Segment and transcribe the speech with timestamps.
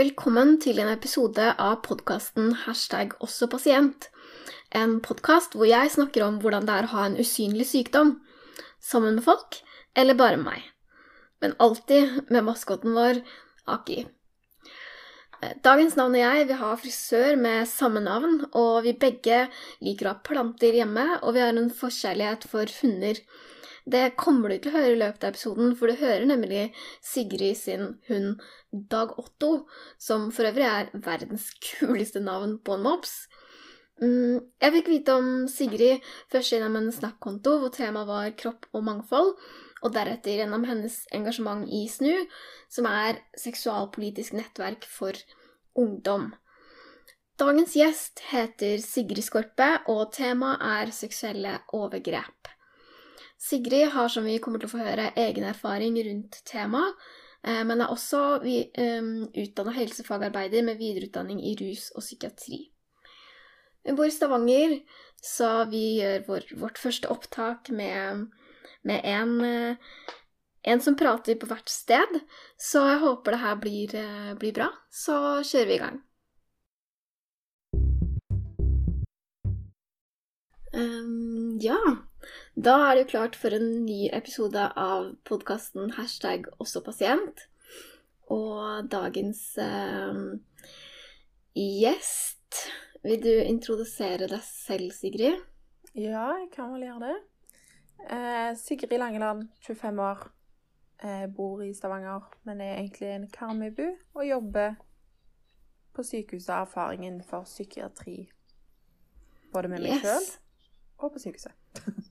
[0.00, 4.06] Velkommen til en episode av podkasten hashtag også pasient.
[4.72, 8.14] En podkast hvor jeg snakker om hvordan det er å ha en usynlig sykdom.
[8.80, 9.58] Sammen med folk,
[9.92, 10.62] eller bare med meg.
[11.44, 13.20] Men alltid med maskoten vår,
[13.74, 14.06] Aki.
[15.68, 19.50] Dagens navn og jeg vi har frisør med samme navn, og vi begge
[19.84, 23.20] liker å ha planter hjemme, og vi har en forkjærlighet for hunder.
[23.84, 26.66] Det kommer du til å høre i løpet av episoden, for du hører nemlig
[27.04, 29.66] Sigrid sin hund Dag Otto,
[29.98, 33.22] som for øvrig er verdens kuleste navn på en mops.
[34.00, 38.84] Mm, jeg fikk vite om Sigrid først gjennom en Snap-konto hvor temaet var kropp og
[38.86, 39.34] mangfold,
[39.80, 42.26] og deretter gjennom hennes engasjement i SNU,
[42.68, 45.16] som er seksualpolitisk nettverk for
[45.78, 46.30] ungdom.
[47.40, 52.50] Dagens gjest heter Sigrid Skorpe, og temaet er seksuelle overgrep.
[53.40, 56.96] Sigrid har, som vi kommer til å få høre, egen erfaring rundt temaet,
[57.40, 62.66] eh, men er også um, utdanna helsefagarbeider med videreutdanning i rus og psykiatri.
[63.88, 64.74] Hun bor i Stavanger,
[65.24, 68.26] så vi gjør vår, vårt første opptak med,
[68.84, 70.12] med en, eh,
[70.68, 72.20] en, som prater på hvert sted.
[72.60, 73.96] Så jeg håper det her blir,
[74.36, 74.68] blir bra.
[74.92, 75.16] Så
[75.48, 75.98] kjører vi i gang.
[80.76, 81.80] Um, ja,
[82.54, 87.46] da er det jo klart for en ny episode av podkasten hashtag også pasient.
[88.30, 90.18] Og dagens eh,
[91.56, 92.60] gjest
[93.02, 95.38] Vil du introdusere deg selv, Sigrid?
[95.96, 97.16] Ja, jeg kan vel gjøre det.
[98.12, 100.26] Eh, Sigrid Langeland, 25 år.
[101.02, 104.74] Eh, bor i Stavanger, men er egentlig en Karmøybu og jobber
[105.96, 108.18] på sykehuset av erfaring innenfor psykiatri.
[109.52, 110.04] Både med meg yes.
[110.04, 110.28] sjøl
[110.98, 111.59] og på sykehuset.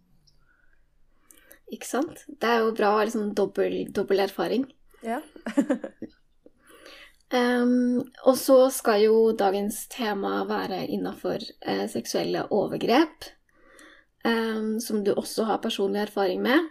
[1.73, 2.23] Ikke sant?
[2.27, 4.65] Det er jo bra å ha liksom dobbel, dobbel erfaring.
[5.05, 5.19] Ja.
[7.39, 13.29] um, og så skal jo dagens tema være innafor eh, seksuelle overgrep.
[14.25, 16.65] Um, som du også har personlig erfaring med.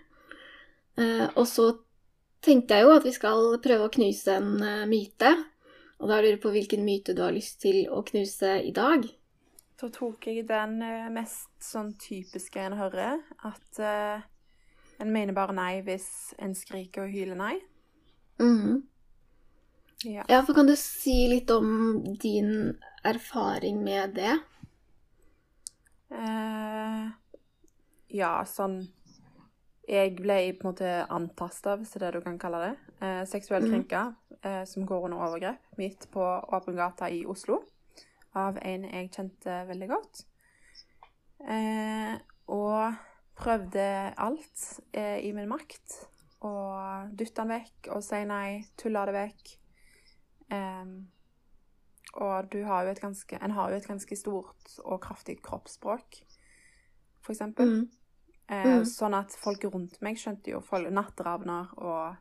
[0.99, 1.71] Uh, og så
[2.45, 5.31] tenkte jeg jo at vi skal prøve å knuse en uh, myte.
[5.99, 9.07] Og da lurer jeg på hvilken myte du har lyst til å knuse i dag.
[9.79, 14.25] Da tok jeg den eh, mest sånn typiske en hører, at uh,
[14.99, 16.09] en mener bare nei hvis
[16.43, 17.55] en skriker og hyler nei.
[18.43, 18.83] Mm.
[20.07, 20.25] Ja.
[20.31, 22.75] ja, for kan du si litt om din
[23.07, 24.35] erfaring med det?
[26.11, 27.11] Uh,
[28.15, 28.81] ja, sånn
[29.89, 32.75] Jeg ble på en måte antasta, hvis det er det du kan kalle det.
[32.99, 33.73] Uh, seksuelt mm.
[33.73, 34.05] krenka,
[34.43, 37.63] uh, som går under overgrep, midt på åpen gata i Oslo
[38.39, 40.23] av en jeg kjente veldig godt.
[41.45, 42.15] Eh,
[42.55, 42.97] og
[43.39, 43.85] prøvde
[44.19, 46.01] alt eh, i min makt.
[46.47, 49.55] Og dytte han vekk og si nei, tulle det vekk.
[50.55, 50.93] Eh,
[52.19, 56.23] og du har jo et ganske, en har jo et ganske stort og kraftig kroppsspråk,
[57.23, 57.75] for eksempel.
[57.75, 57.85] Mm.
[58.49, 58.87] Eh, mm.
[58.89, 62.17] Sånn at folk rundt meg skjønte jo folk, Natteravner og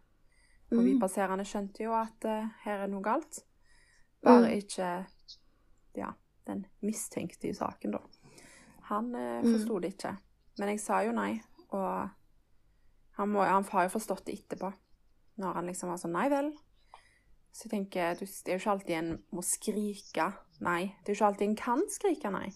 [0.67, 1.49] forbipasserende mm.
[1.49, 3.39] skjønte jo at uh, her er noe galt.
[4.25, 4.57] Bare mm.
[4.59, 4.89] ikke
[6.01, 6.11] ja,
[6.47, 8.01] den mistenkte i saken, da.
[8.91, 9.51] Han eh, mm.
[9.53, 10.13] forsto det ikke.
[10.57, 11.33] Men jeg sa jo nei,
[11.75, 12.09] og
[13.17, 14.71] han, må, han har jo forstått det etterpå.
[15.37, 16.51] Når han liksom var sånn Nei vel.
[17.53, 20.31] Så jeg tenker Det er jo ikke alltid en må skrike
[20.65, 20.93] nei.
[21.01, 22.47] Det er jo ikke alltid en kan skrike nei.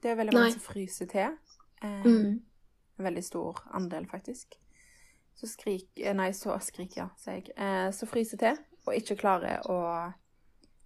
[0.00, 1.36] Det er veldig mange som fryser til.
[1.84, 2.38] Eh, mm.
[2.96, 4.56] En veldig stor andel, faktisk.
[5.36, 7.52] Så skrik eh, Nei, så skriker, ja, sier jeg.
[7.56, 9.80] Eh, så fryser til og ikke klarer å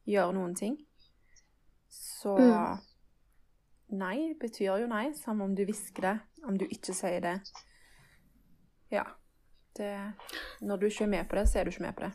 [0.09, 0.78] gjøre noen ting.
[1.91, 2.81] Så mm.
[4.01, 7.37] nei betyr jo nei, samme om du hvisker det, om du ikke sier det.
[8.95, 9.06] Ja.
[9.77, 9.93] Det,
[10.67, 12.12] når du ikke er med på det, så er du ikke med på det.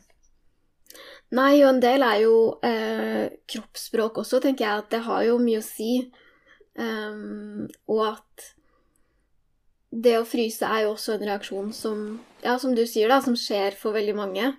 [1.36, 5.38] Nei, og en del er jo eh, kroppsspråk også, tenker jeg at det har jo
[5.42, 5.90] mye å si.
[6.76, 8.44] Um, og at
[9.96, 12.04] det å fryse er jo også en reaksjon som,
[12.44, 14.52] ja, som du sier, da, som skjer for veldig mange.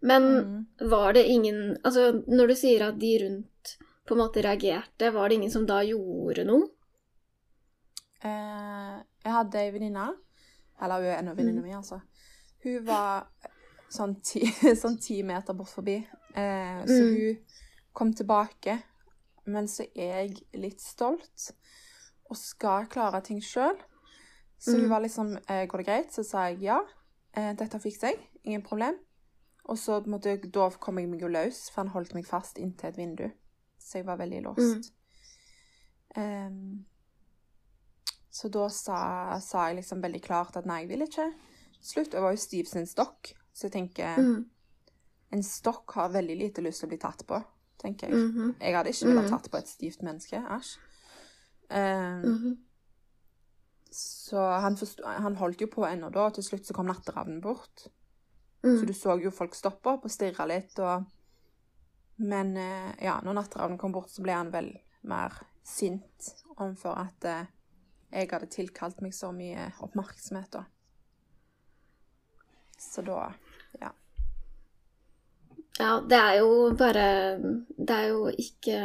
[0.00, 0.58] Men mm.
[0.90, 3.72] var det ingen Altså, når du sier at de rundt
[4.08, 6.64] på en måte reagerte, var det ingen som da gjorde noe?
[8.24, 8.94] Eh,
[9.24, 10.06] jeg hadde ei venninne,
[10.80, 11.66] eller hun er ennå venninna mm.
[11.66, 12.00] mi, altså.
[12.64, 13.28] Hun var
[13.92, 14.40] sånn ti,
[14.82, 15.98] sånn ti meter bort forbi,
[16.32, 17.18] eh, så mm.
[17.18, 18.78] hun kom tilbake.
[19.48, 21.50] Men så er jeg litt stolt
[22.28, 23.76] og skal klare ting sjøl.
[24.60, 24.80] Så mm.
[24.80, 26.82] hun var liksom eh, 'Går det greit?' Så sa jeg ja.
[27.32, 28.18] Eh, 'Dette fikser jeg.
[28.44, 28.98] Ingen problem'.
[29.64, 32.88] Og så måtte, da kom jeg meg jo løs, for han holdt meg fast inntil
[32.88, 33.28] et vindu
[33.88, 34.92] så jeg var veldig låst.
[36.16, 36.46] Mm.
[36.48, 36.86] Um,
[38.30, 38.98] så da sa,
[39.42, 41.26] sa, jeg liksom veldig klart at nei, jeg vil ikke.
[41.80, 42.14] Slutt.
[42.14, 44.38] Jeg var jo stiv som en stokk, så jeg tenker mm.
[45.34, 47.40] en stokk har veldig lite lyst til å bli tatt på,
[47.82, 48.28] tenker jeg.
[48.28, 48.54] Mhm.
[48.60, 49.34] Jeg hadde ikke villet Mhm.
[49.34, 50.38] tatt på et stivt menneske.
[50.38, 50.78] Æsj.
[51.70, 52.56] Eh, -hmm.
[53.90, 57.40] Så han, forstod, han holdt jo på ennå da, og til slutt så kom natteravnen
[57.40, 57.88] bort.
[58.62, 58.78] Mm.
[58.78, 61.04] Så du så jo folk stoppe opp og stirre litt, og
[62.18, 64.72] Men eh, ja, når natteravnen kom bort, så ble han vel
[65.06, 67.46] mer sint overfor at eh,
[68.10, 70.64] jeg hadde tilkalt meg så mye oppmerksomhet, da.
[72.78, 73.32] Så da
[73.78, 73.92] Ja.
[75.78, 77.38] Ja, det er jo bare
[77.78, 78.78] Det er jo ikke,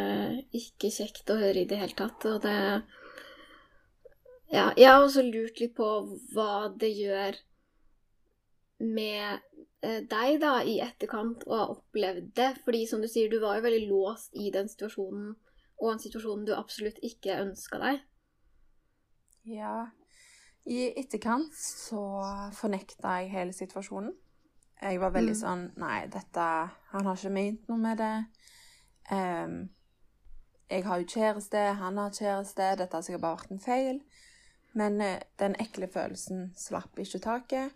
[0.54, 2.58] ikke kjekt å høre i det hele tatt, og det
[4.54, 5.90] Ja, jeg har også lurt litt på
[6.36, 7.40] hva det gjør
[8.84, 9.42] med
[9.84, 12.50] deg, da, i etterkant, å ha opplevd det.
[12.66, 15.36] Fordi som du sier, du var jo veldig låst i den situasjonen,
[15.82, 18.02] og en situasjon du absolutt ikke ønska deg.
[19.44, 19.90] Ja.
[20.64, 22.02] I etterkant så
[22.56, 24.14] fornekta jeg hele situasjonen.
[24.84, 25.42] Jeg var veldig Mm.
[25.42, 26.46] sånn Nei, dette
[26.92, 28.26] Han har ikke ment noe med det.
[29.12, 29.70] Um,
[30.70, 34.02] jeg har jo kjæreste, han har kjæreste, dette har sikkert bare vært en feil.
[34.74, 37.74] Men eh, den ekle følelsen slapp ikke taket.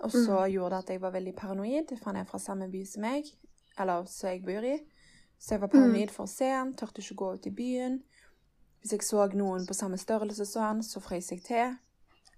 [0.00, 2.84] Og så gjorde det at jeg var veldig paranoid, for han er fra samme by
[2.88, 3.24] som meg,
[3.78, 4.78] eller som jeg bor i.
[5.38, 8.02] Så jeg var paranoid for å se han, tørte ikke å gå ut i byen.
[8.80, 11.76] Hvis jeg så noen på samme størrelse som han, så frøs jeg til.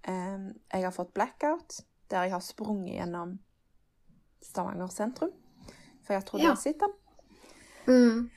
[0.07, 1.81] Um, jeg har fått blackout,
[2.11, 3.39] der jeg har sprunget gjennom
[4.43, 5.31] Stavanger sentrum.
[6.03, 6.55] For jeg trodde Ja.
[6.65, 6.91] jeg han.
[7.87, 8.29] Mm.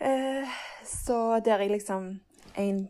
[0.00, 0.48] Uh,
[0.84, 2.20] så der jeg liksom
[2.56, 2.88] en,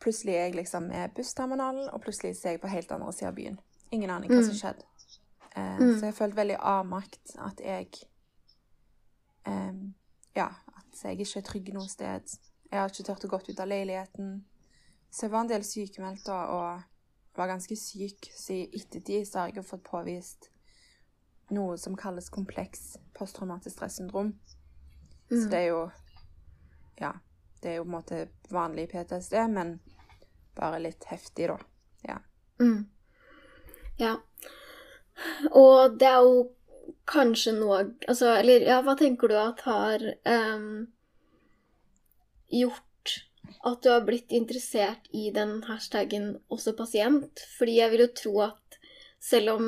[0.00, 3.34] Plutselig er jeg liksom med bussterminalen, og plutselig ser jeg på helt andre siden av
[3.34, 3.58] byen.
[3.92, 4.56] Ingen aning hva som Mm.
[4.56, 4.89] skjedde.
[5.56, 5.98] Eh, Mm.
[5.98, 7.36] Så jeg følte veldig avmakt.
[7.38, 7.88] At jeg
[9.46, 9.94] em,
[10.36, 12.22] Ja, at jeg ikke er trygg noe sted.
[12.70, 14.44] Jeg har ikke turt å gå ut av leiligheten.
[15.10, 16.82] Så jeg var en del sykemeldt da, og
[17.36, 18.28] var ganske syk.
[18.36, 20.48] Så i ettertid så har jeg fått påvist
[21.50, 24.36] noe som kalles kompleks posttraumatisk stressyndrom.
[25.30, 25.50] Så Mm.
[25.50, 25.90] det er jo
[27.00, 27.12] Ja.
[27.62, 29.80] Det er jo på en måte vanlig PTSD, men
[30.54, 31.58] bare litt heftig, da.
[32.08, 32.18] Ja.
[32.58, 32.86] Mm.
[33.98, 34.16] Ja.
[35.50, 36.48] Og det er jo
[37.10, 40.86] kanskje noe Altså, eller ja, hva tenker du at har um,
[42.50, 42.86] gjort
[43.66, 47.42] at du har blitt interessert i den hashtaggen også pasient?
[47.58, 48.78] Fordi jeg vil jo tro at
[49.20, 49.66] selv om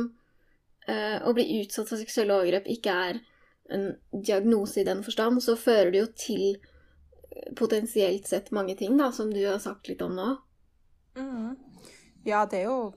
[0.88, 3.20] uh, å bli utsatt for seksuelle overgrep ikke er
[3.72, 8.98] en diagnose i den forstand, så fører det jo til eh, potensielt sett mange ting,
[9.00, 10.28] da, som du har sagt litt om nå.
[11.16, 11.54] Mm.
[12.28, 12.92] Ja, det er jo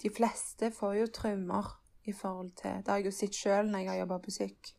[0.00, 1.66] De fleste får jo traumer
[2.04, 4.72] i forhold til Det har jeg jo sett sjøl når jeg har jobba på syk.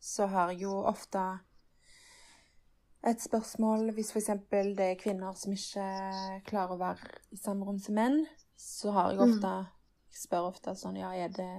[0.00, 1.24] Så har jeg jo ofte
[3.06, 4.30] et spørsmål hvis f.eks.
[4.50, 5.88] det er kvinner som ikke
[6.48, 8.24] klarer å være i samme rom som menn,
[8.56, 9.56] så har jeg ofte
[10.08, 11.50] Jeg spør ofte sånn Ja, er det,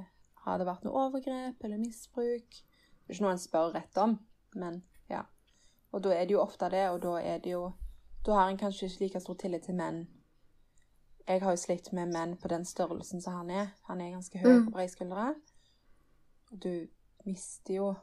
[0.43, 2.49] har det vært noe overgrep eller misbruk?
[2.49, 4.17] Det er ikke noe en spør rett om,
[4.55, 5.23] men ja.
[5.93, 7.69] Og da er det jo ofte det, og da er det jo
[8.25, 10.03] Da har en kanskje ikke like stor tillit til menn
[11.29, 13.67] jeg har jo slitt med menn på den størrelsen som han er.
[13.87, 15.35] Han er ganske høy på og brede skuldre.
[16.51, 16.87] Du
[17.25, 17.95] mister jo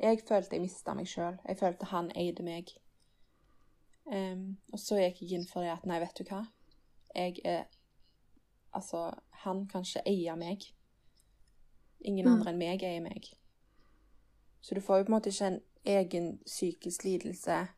[0.00, 1.36] Jeg følte jeg mista meg sjøl.
[1.48, 2.70] Jeg følte han eide meg.
[4.06, 6.46] Um, og så gikk jeg inn for det at nei, vet du hva.
[7.14, 7.64] Jeg er
[8.72, 9.10] Altså,
[9.42, 10.62] han kan ikke eie meg.
[12.00, 12.32] Ingen Mm.
[12.32, 13.24] andre enn meg eier meg.
[14.60, 17.68] Så du får jo på en måte ikke en egen psykisk lidelse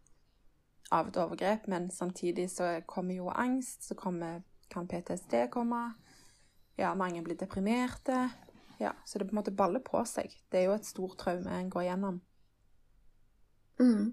[0.92, 4.42] av et overgrep, men samtidig så kommer jo angst, så kommer,
[4.72, 5.84] kan PTSD komme.
[6.80, 8.30] Ja, mange blir deprimerte.
[8.80, 10.32] Ja, så det på en måte baller på seg.
[10.50, 12.22] Det er jo et stort traume en går gjennom.
[13.78, 14.12] Mm.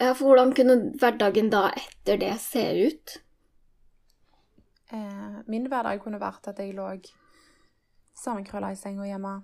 [0.00, 3.18] Ja, for hvordan kunne hverdagen da etter det se ut?
[4.90, 6.88] Eh, min hverdag kunne vært at jeg lå
[8.18, 9.34] sammenkrølla i senga hjemme.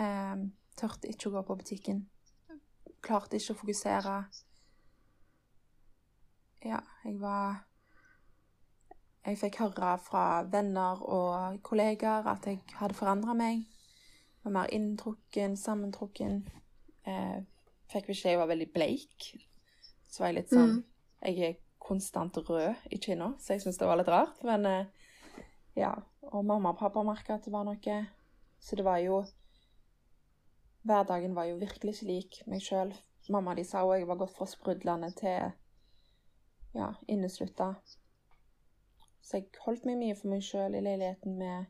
[0.00, 0.46] Eh,
[0.80, 2.06] tørte ikke å gå på butikken.
[3.04, 4.16] Klarte ikke å fokusere.
[6.64, 7.66] Ja, jeg var
[9.26, 13.66] Jeg fikk høre fra venner og kollegaer at jeg hadde forandra meg.
[14.44, 16.46] Var mer inntrukken, sammentrukken.
[17.04, 17.42] Eh,
[17.92, 19.26] fikk beskjed jeg var veldig bleik.
[20.08, 20.84] Så var jeg litt sånn Mm.
[21.20, 24.40] Jeg er konstant rød i kinna, så jeg syntes det var litt rart.
[24.42, 24.86] Men eh,
[25.76, 25.94] ja.
[26.22, 28.06] Og mamma og pappa merka at det var noe.
[28.60, 29.24] Så det var jo
[30.82, 32.94] Hverdagen var jo virkelig ikke lik meg sjøl.
[33.28, 35.50] Mamma de sa òg jeg var gått fra sprudlende til
[36.72, 37.74] ja, inneslutta.
[39.22, 41.68] Så jeg holdt meg mye for meg sjøl i leiligheten med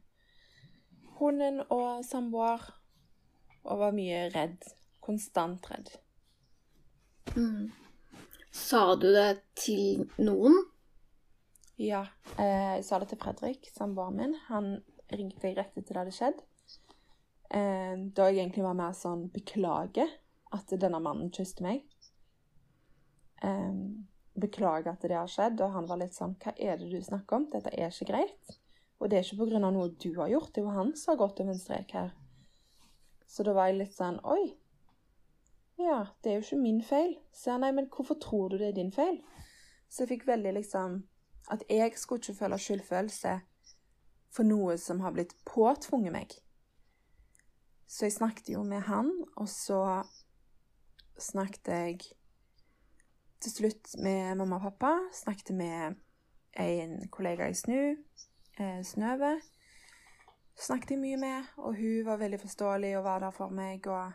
[1.19, 2.63] hunden og samboer.
[3.67, 4.65] Og var mye redd.
[5.05, 5.91] Konstant redd.
[7.37, 7.71] Mm.
[8.51, 10.57] Sa du det til noen?
[11.81, 12.07] Ja.
[12.37, 14.35] Eh, jeg sa det til Fredrik, samboeren min.
[14.49, 14.73] Han
[15.13, 16.43] ringte jeg rett etter det hadde skjedd.
[17.51, 20.11] Eh, da jeg egentlig var mer sånn beklager
[20.55, 21.85] at denne mannen kysset meg.
[23.43, 23.81] Eh,
[24.41, 27.39] beklager at det har skjedd, og han var litt sånn Hva er det du snakker
[27.39, 27.47] om?
[27.53, 28.57] Dette er ikke greit.
[29.01, 29.61] Og det er ikke pga.
[29.65, 32.11] noe du har gjort, det er jo han som har gått over en strek her.
[33.27, 34.57] Så da var jeg litt sånn Oi.
[35.81, 37.15] Ja, det er jo ikke min feil.
[37.33, 39.23] Så jeg, nei, men hvorfor tror du det er din feil?
[39.89, 41.03] Så jeg fikk veldig liksom
[41.51, 43.41] At jeg skulle ikke føle skyldfølelse
[44.31, 46.35] for noe som har blitt påtvunget meg.
[47.91, 50.05] Så jeg snakket jo med han, og så
[51.19, 51.97] snakket jeg
[53.41, 54.93] til slutt med mamma og pappa.
[55.15, 55.97] Snakket med
[56.61, 57.97] en kollega i SNU,
[58.59, 59.41] eh, Snøve.
[60.61, 64.13] Snakket jeg mye med, og hun var veldig forståelig og var der for meg og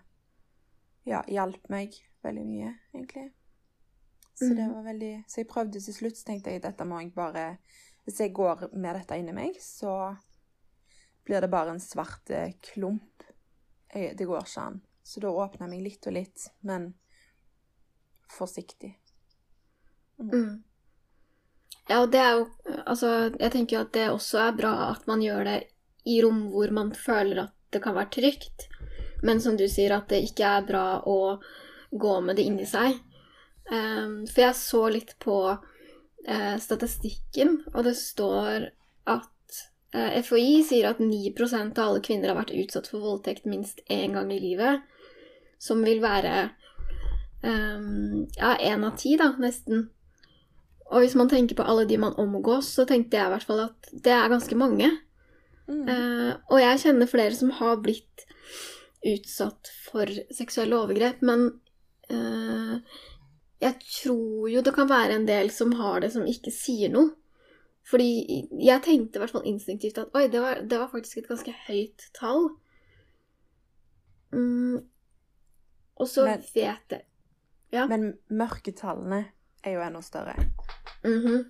[1.06, 3.32] ja, hjalp meg veldig mye, egentlig.
[4.36, 7.14] Så det var veldig Så jeg prøvde til slutt, så tenkte jeg dette må jeg
[7.16, 7.58] bare
[8.04, 10.16] Hvis jeg går med dette inni meg, så
[11.26, 13.24] blir det bare en svart eh, klump.
[13.90, 14.82] Jeg, det går ikke an.
[15.02, 16.92] Så da åpna jeg meg litt og litt, men
[18.30, 18.92] forsiktig.
[20.22, 20.64] Mm.
[21.90, 22.46] Ja, og det er jo
[22.86, 25.58] Altså, jeg tenker jo at det også er bra at man gjør det
[26.06, 28.68] i rom hvor man føler at det kan være trygt,
[29.26, 31.38] men som du sier, at det ikke er bra å
[31.92, 33.00] gå med det inni seg.
[33.66, 38.70] Um, for jeg så litt på uh, statistikken, og det står
[39.10, 39.58] at
[39.98, 44.14] uh, FHI sier at 9 av alle kvinner har vært utsatt for voldtekt minst én
[44.14, 44.86] gang i livet.
[45.58, 46.52] Som vil være
[47.42, 49.90] um, ja, én av ti, da, nesten.
[50.94, 53.64] Og hvis man tenker på alle de man omgås, så tenkte jeg i hvert fall
[53.66, 54.92] at det er ganske mange.
[55.66, 55.88] Mm.
[55.90, 58.26] Uh, og jeg kjenner flere som har blitt
[59.06, 61.48] utsatt for seksuelle overgrep, men
[62.14, 62.78] uh,
[63.62, 67.16] jeg tror jo det kan være en del som har det, som ikke sier noe.
[67.86, 71.28] Fordi jeg tenkte i hvert fall instinktivt at oi, det var, det var faktisk et
[71.30, 72.48] ganske høyt tall.
[74.34, 74.80] Mm.
[75.96, 77.02] Og så Men- vet jeg
[77.74, 77.88] Ja.
[77.88, 79.26] Men mørketallene
[79.64, 80.36] er jo enda større.
[81.06, 81.46] Mhm.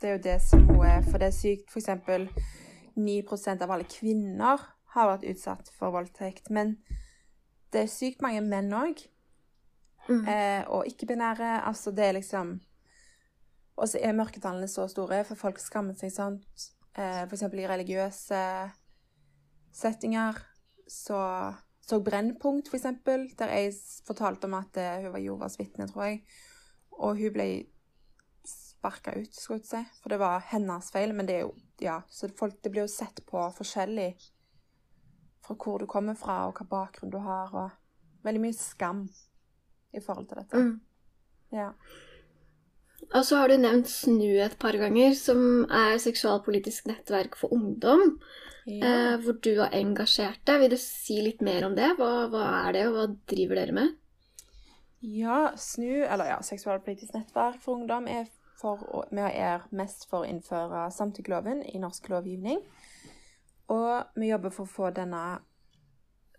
[0.00, 2.28] Det er jo det som hun er For det er sykt eksempel
[2.96, 4.60] 9% av alle kvinner
[4.94, 6.50] har vært utsatt for voldtekt.
[6.50, 6.76] Men
[7.72, 9.00] det er sykt mange menn òg.
[10.08, 10.28] Mm.
[10.28, 11.64] Eh, og ikke-binære.
[11.66, 12.60] Altså, det er liksom
[13.76, 16.36] Og så er mørketallene så store, for folk skammer seg sånn.
[16.94, 18.42] Eh, eksempel i religiøse
[19.74, 20.38] settinger.
[20.86, 21.18] Så
[21.86, 23.72] så Brennpunkt, eksempel, der jeg
[24.06, 26.22] fortalte om at eh, hun var Jovas vitne, tror jeg.
[26.92, 27.48] Og hun ble
[28.84, 29.82] sparka ut, skulle jeg si.
[30.02, 31.14] For det var hennes feil.
[31.16, 34.12] Men det er jo Ja, så folk, det blir jo sett på forskjellig
[35.44, 39.08] fra hvor du kommer fra, og hva bakgrunn du har, og veldig mye skam
[39.92, 40.60] i forhold til dette.
[40.62, 40.76] Mm.
[41.52, 41.72] Ja.
[43.12, 48.18] Og så har du nevnt SNU et par ganger, som er seksualpolitisk nettverk for ungdom.
[48.66, 48.80] ja.
[48.88, 50.62] Eh, hvor du har engasjert deg.
[50.62, 51.90] Vil du si litt mer om det?
[51.98, 53.92] Hva, hva er det, og hva driver dere med?
[55.04, 58.30] Ja, SNU, eller ja, Seksualpolitisk nettverk for ungdom, er,
[58.64, 62.62] for, vi er mest for å innføre samtykkeloven i norsk lovgivning.
[63.72, 65.22] Og vi jobber for å få denne,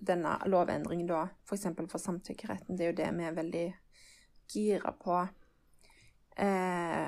[0.02, 1.68] denne lovendringen da, f.eks.
[1.68, 2.78] For, for samtykkeretten.
[2.78, 3.66] Det er jo det vi er veldig
[4.54, 5.20] gira på.
[6.42, 7.08] Eh,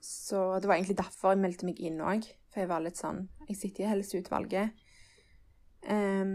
[0.00, 2.28] så det var egentlig derfor jeg meldte meg inn òg.
[2.50, 4.82] For jeg var litt sånn Jeg sitter i helseutvalget.
[5.84, 6.34] Eh,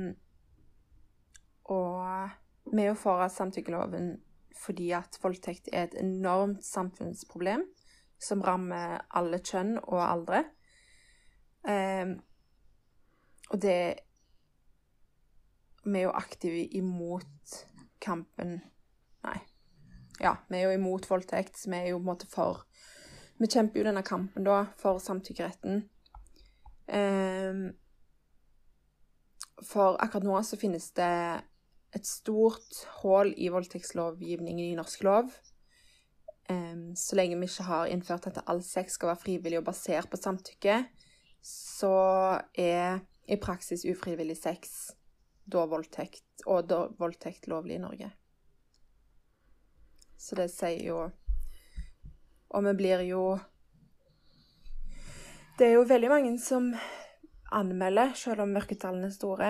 [1.73, 4.15] og vi er jo for at samtykkeloven
[4.55, 7.65] fordi at voldtekt er et enormt samfunnsproblem
[8.21, 10.43] som rammer alle kjønn og aldre.
[11.65, 12.19] Um,
[13.49, 13.79] og det
[15.85, 17.55] Vi er jo aktive imot
[18.01, 18.59] kampen
[19.25, 19.39] Nei.
[20.21, 22.61] Ja, vi er jo imot voldtekt, vi er jo på en måte for
[23.41, 25.81] Vi kjemper jo denne kampen da for samtykkeretten.
[26.87, 27.65] Um,
[29.65, 31.41] for akkurat nå så finnes det
[31.95, 35.31] et stort hull i voldtektslovgivningen i norsk lov.
[36.95, 40.19] Så lenge vi ikke har innført at all sex skal være frivillig og basert på
[40.19, 40.75] samtykke,
[41.41, 41.95] så
[42.53, 44.91] er i praksis ufrivillig sex
[45.45, 48.11] da voldtekt, og da voldtekt lovlig i Norge.
[50.17, 50.99] Så det sier jo
[52.55, 53.37] Og vi blir jo
[55.59, 56.71] Det er jo veldig mange som
[57.51, 59.49] anmelder, selv om mørketallene er store.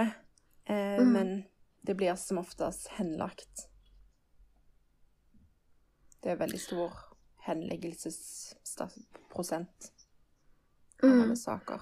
[0.68, 1.12] Eh, Mm.
[1.14, 1.46] Men
[1.86, 3.68] det blir som oftest henlagt.
[6.24, 6.92] Det er veldig stor
[7.46, 9.92] henleggelsesprosent
[11.04, 11.22] av Mm.
[11.22, 11.80] alle saker.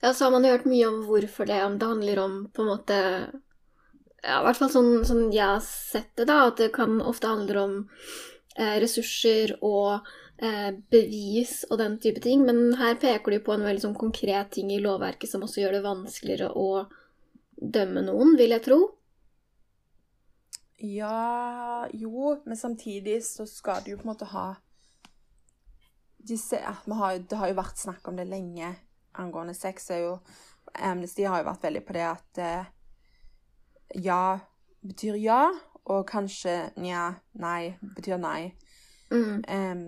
[0.00, 2.68] Ja, så har man hørt mye om hvorfor det, om det handler om på en
[2.68, 3.30] måte
[4.24, 7.28] Ja, i hvert fall sånn, sånn jeg har sett det, da, at det kan ofte
[7.28, 7.88] handle om
[8.56, 10.00] eh, ressurser og
[10.38, 12.46] eh, bevis og den type ting.
[12.46, 15.72] Men her peker de på en veldig sånn konkret ting i lovverket som også gjør
[15.76, 16.86] det vanskeligere å
[17.72, 18.78] dømme noen, vil jeg tro.
[20.84, 24.54] Ja Jo, men samtidig så skal du jo på en måte ha
[26.18, 28.74] disse, har, Det har jo vært snakk om det lenge
[29.14, 29.90] angående sex.
[29.90, 30.14] Er jo,
[30.74, 32.70] Amnesty har jo vært veldig på det at eh,
[34.02, 34.38] ja
[34.84, 35.52] betyr ja,
[35.84, 38.54] og kanskje nja, nei betyr nei.
[39.12, 39.44] Mm.
[39.44, 39.84] Um,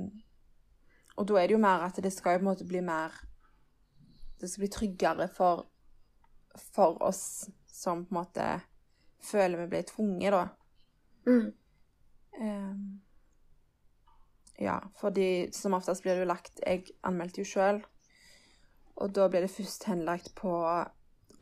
[1.16, 3.14] og da er det jo mer at det skal jo på en måte bli mer
[4.36, 5.64] Det skal bli tryggere for,
[6.74, 8.46] for oss som på en måte
[9.26, 10.46] føler vi ble tvunget, da.
[11.26, 11.52] Mm.
[12.40, 13.02] Um,
[14.60, 17.80] ja, fordi som oftest blir det jo lagt Jeg anmeldte jo sjøl,
[18.96, 20.52] og da ble det først henlagt på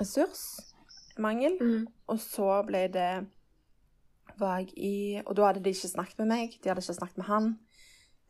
[0.00, 1.59] ressursmangel.
[1.61, 1.87] Mm.
[2.11, 3.12] Og så ble det
[4.38, 7.21] var jeg i Og da hadde de ikke snakket med meg, de hadde ikke snakket
[7.23, 7.53] med han.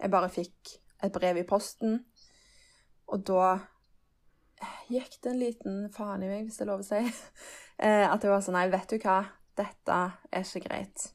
[0.01, 2.05] Jeg bare fikk et brev i posten,
[3.07, 3.59] og da
[4.89, 7.01] gikk det en liten faen i meg, hvis det er lov å si.
[7.78, 9.19] Eh, At jeg var sånn Nei, vet du hva,
[9.59, 9.99] dette
[10.31, 11.09] er ikke greit.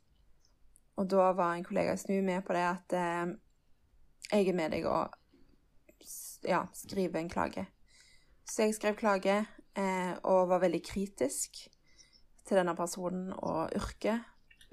[0.99, 3.31] Og da var en kollega SNU med på det at eh,
[4.29, 5.15] jeg er med deg og
[6.47, 7.65] ja, skriver en klage.
[8.49, 9.37] Så jeg skrev klage
[9.77, 11.61] eh, og var veldig kritisk
[12.47, 14.25] til denne personen og yrket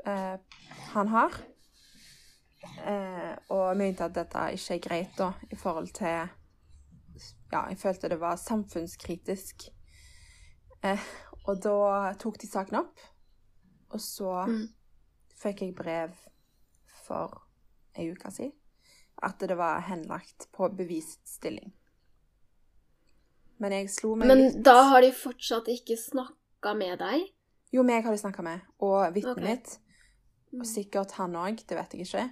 [0.06, 0.36] eh,
[0.94, 1.38] han har.
[2.86, 6.26] Eh, og mente at dette ikke er greit, da, i forhold til
[7.52, 9.68] Ja, jeg følte det var samfunnskritisk.
[10.82, 11.04] Eh,
[11.46, 13.00] og da tok de saken opp,
[13.94, 14.68] og så Mm.
[15.36, 16.14] fikk jeg brev
[17.06, 17.42] for
[17.96, 18.52] ei uke siden
[19.22, 21.72] at det var henlagt på bevist stilling.
[23.58, 27.30] Men jeg slo meg Men litt da har de fortsatt ikke snakka med deg?
[27.72, 29.44] Jo, meg har de snakka med, og vitnet okay.
[29.48, 29.78] mitt.
[30.52, 30.60] Mm.
[30.60, 32.26] Og sikkert han òg, det vet jeg ikke.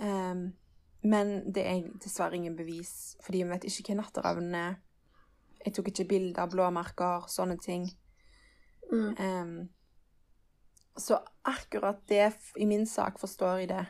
[0.00, 0.52] Um,
[1.02, 4.76] men det er dessverre ingen bevis, fordi vi vet ikke hva natteravnene er.
[5.64, 7.88] Jeg tok ikke bilder av blåmerker, sånne ting.
[8.92, 9.14] Mm.
[9.18, 9.68] Um,
[10.96, 13.84] så akkurat det i min sak forstår jeg det.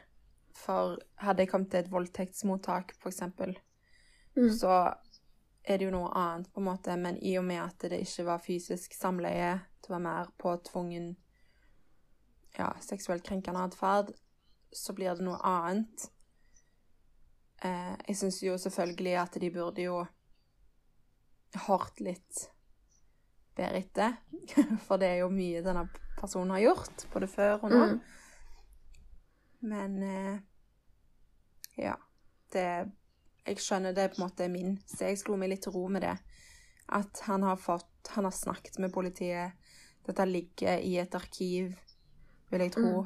[0.58, 3.58] For hadde jeg kommet til et voldtektsmottak, eksempel,
[4.36, 4.52] Mm.
[4.54, 4.94] så
[5.64, 6.96] er det jo noe annet, på en måte.
[6.96, 11.16] Men i og med at det ikke var fysisk samleie, det var mer påtvungen
[12.58, 14.12] ja, seksuelt krenkende atferd,
[14.72, 16.10] så blir det noe annet.
[17.62, 19.98] Eh, jeg syns jo selvfølgelig at de burde jo
[21.66, 22.50] hørt litt
[23.58, 24.16] bedre etter.
[24.86, 27.82] For det er jo mye denne personen har gjort, både før og nå.
[27.86, 27.98] Mm.
[29.68, 30.38] Men eh,
[31.78, 31.96] ja.
[32.52, 32.68] Det
[33.48, 35.86] Jeg skjønner det er på en måte min, så jeg slo meg litt til ro
[35.92, 36.16] med det.
[36.92, 39.52] At han har fått Han har snakket med politiet.
[40.06, 41.74] Dette ligger i et arkiv,
[42.48, 43.02] vil jeg tro.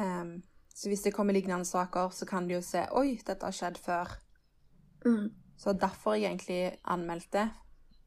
[0.00, 0.38] Em,
[0.72, 3.76] så hvis det kommer lignende saker, så kan de jo se Oi, dette har skjedd
[3.80, 4.14] før.
[5.04, 5.28] Mm.
[5.56, 7.50] Så derfor jeg egentlig anmeldte.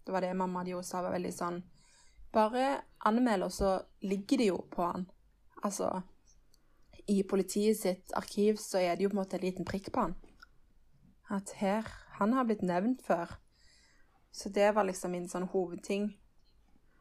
[0.10, 1.58] Det var det mamma de også sa var veldig sånn
[2.34, 5.04] Bare anmeld, og så ligger det jo på han.
[5.62, 6.02] Altså
[7.06, 10.08] I politiet sitt arkiv så er det jo på en måte en liten prikk på
[10.08, 10.16] han.
[11.30, 11.86] At her
[12.18, 13.36] Han har blitt nevnt før.
[14.32, 16.10] Så det var liksom min sånn hovedting.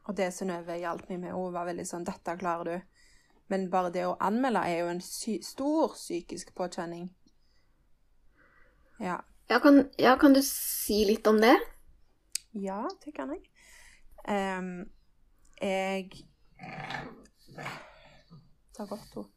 [0.05, 3.01] Og det Synnøve hjalp meg med, hun var veldig sånn Dette klarer du.
[3.49, 7.09] Men bare det å anmelde er jo en sy stor psykisk påkjenning.
[9.01, 9.17] Ja.
[9.49, 11.57] Ja, kan, ja, kan du si litt om det?
[12.53, 13.43] Ja, det kan jeg.
[14.29, 14.89] Um,
[15.61, 16.09] jeg
[19.17, 19.29] ord.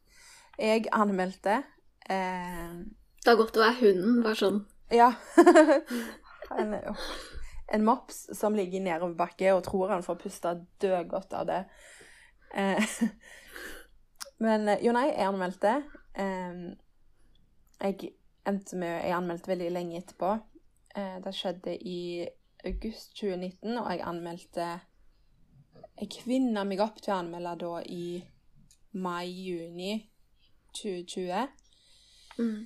[0.59, 1.63] Jeg anmeldte
[3.39, 4.59] gått å være hunden, bare sånn.
[4.93, 5.11] Ja.
[6.59, 6.75] en,
[7.73, 11.61] en mops som ligger i nedoverbakke og tror han får puste dødgodt av det.
[12.55, 12.95] Eh,
[14.45, 15.77] men eh, jo, nei, jeg anmeldte.
[16.19, 16.65] Em,
[17.81, 18.13] jeg
[18.47, 20.35] endte med Jeg anmeldte veldig lenge etterpå.
[20.95, 21.99] Eh, det skjedde i
[22.67, 24.67] august 2019, og jeg anmeldte
[25.99, 28.05] Jeg kvinna meg opp til å anmelde da i
[28.97, 29.93] mai-juni
[30.73, 31.47] 2020.
[32.39, 32.65] Mm.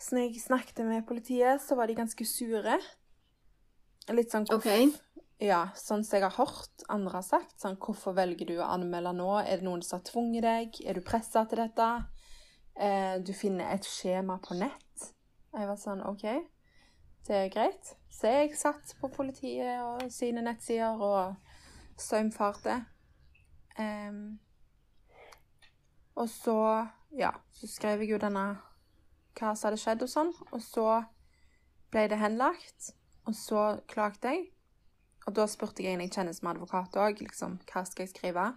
[0.00, 2.78] Så når jeg snakket med politiet, så var de ganske sure.
[4.10, 4.68] Litt sånn OK.
[5.40, 7.54] Ja, sånn som jeg har hørt andre har sagt.
[7.60, 9.28] Sånn, hvorfor velger du å anmelde nå?
[9.40, 10.80] Er det noen som har tvunget deg?
[10.84, 11.88] Er du pressa til dette?
[12.76, 15.08] Eh, du finner et skjema på nett.
[15.50, 16.26] Jeg var sånn OK,
[17.26, 17.94] det er greit.
[18.20, 21.36] Så jeg satt på politiet og sine nettsider og
[21.96, 22.74] saumfarte.
[23.80, 24.36] Um,
[26.20, 26.56] og så,
[27.16, 28.42] ja, så skrev jeg jo denne
[29.38, 30.34] hva som hadde skjedd og sånn.
[30.52, 30.86] Og så
[31.88, 32.90] ble det henlagt,
[33.24, 34.44] og så klagde jeg.
[35.24, 38.50] Og da spurte jeg en jeg kjenner som advokat òg, liksom, hva skal jeg skrive?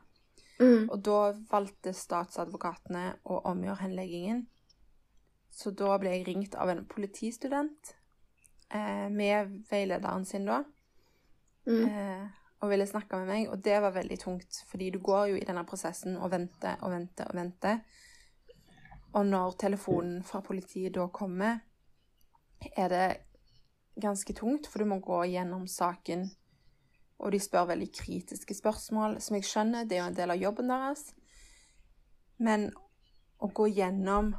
[0.59, 0.89] Mm.
[0.89, 1.19] Og da
[1.55, 4.45] valgte statsadvokatene å omgjøre henleggingen.
[5.55, 7.95] Så da ble jeg ringt av en politistudent
[8.73, 10.63] eh, med veilederen sin da.
[11.67, 11.85] Mm.
[11.85, 12.23] Eh,
[12.63, 14.63] og ville snakke med meg, og det var veldig tungt.
[14.69, 17.81] Fordi du går jo i denne prosessen og venter og venter og venter.
[19.13, 21.59] Og når telefonen fra politiet da kommer,
[22.77, 23.07] er det
[23.99, 26.29] ganske tungt, for du må gå gjennom saken.
[27.19, 30.41] Og de spør veldig kritiske spørsmål, som jeg skjønner, det er jo en del av
[30.41, 31.03] jobben deres.
[32.39, 32.71] Men
[33.43, 34.33] å gå gjennom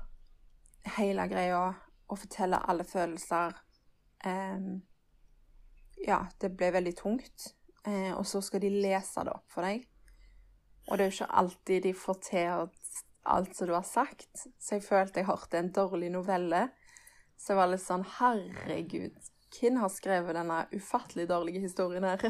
[0.97, 1.67] hele greia
[2.09, 3.55] og fortelle alle følelser
[6.05, 7.51] Ja, det ble veldig tungt.
[7.85, 9.85] Eh, og så skal de lese det opp for deg.
[10.89, 12.67] Og det er jo ikke alltid de får til
[13.35, 14.47] alt som du har sagt.
[14.61, 16.67] Så jeg følte jeg hørte en dårlig novelle.
[17.37, 19.17] Så jeg var litt sånn Herregud,
[19.55, 22.25] hvem har skrevet denne ufattelig dårlige historien her?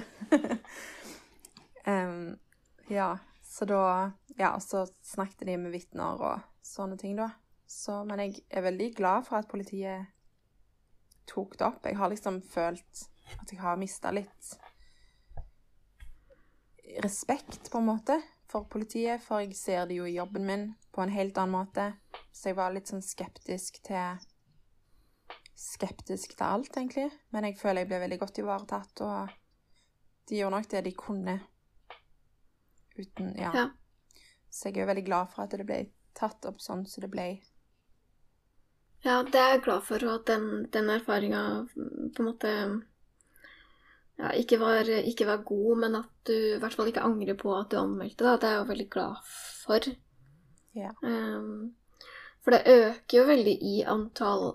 [1.91, 2.35] um,
[2.91, 3.85] ja, så da
[4.35, 7.31] Ja, så snakket de med vitner og sånne ting, da.
[7.71, 10.14] Så, men jeg er veldig glad for at politiet
[11.31, 11.87] tok det opp.
[11.87, 13.09] Jeg har liksom følt
[13.41, 14.53] at jeg har mista litt
[17.03, 19.23] respekt, på en måte, for politiet.
[19.25, 21.89] For jeg ser det jo i jobben min på en helt annen måte.
[22.33, 24.23] Så jeg var litt sånn skeptisk til
[25.55, 27.07] Skeptisk til alt, egentlig.
[27.31, 29.31] Men jeg føler jeg ble veldig godt ivaretatt, og
[30.27, 31.35] de gjorde nok det de kunne.
[32.99, 33.53] Uten Ja.
[33.55, 33.69] ja.
[34.51, 35.79] Så jeg er jo veldig glad for at det ble
[36.15, 37.27] tatt opp sånn som det ble.
[39.05, 42.53] Ja, det er jeg glad for, og at den, den erfaringa på en måte
[44.17, 47.53] ja, ikke, var, ikke, var, god, men at du i hvert fall ikke angrer på
[47.57, 48.37] at du anmeldte Da.
[48.39, 49.33] Det er jeg jo veldig glad
[49.65, 49.89] for.
[50.75, 50.93] Ja.
[51.03, 51.75] Um,
[52.45, 54.55] for det øker jo veldig i antall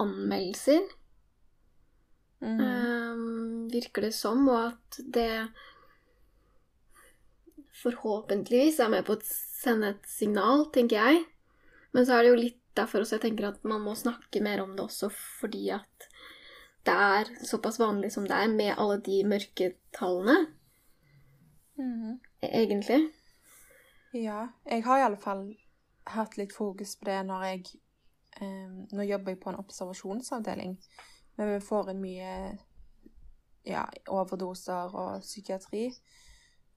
[0.00, 0.82] anmeldelser.
[2.40, 2.60] Mm.
[2.60, 5.30] Um, virker det som, og at det
[7.82, 11.26] forhåpentligvis er med på å sende et signal, tenker jeg.
[11.92, 14.62] Men så er det jo litt derfor også jeg tenker at man må snakke mer
[14.62, 16.08] om det også fordi at
[16.86, 20.36] det er såpass vanlig som det er, med alle de mørketallene.
[21.76, 22.20] Mm.
[22.42, 23.00] Egentlig.
[24.14, 24.46] Ja.
[24.70, 25.48] Jeg har i alle fall
[26.06, 27.64] hatt litt fokus på det når jeg
[28.40, 30.76] eh, Nå jobber jeg på en observasjonsavdeling,
[31.36, 32.30] men vi får inn mye
[33.66, 35.88] ja, overdoser og psykiatri.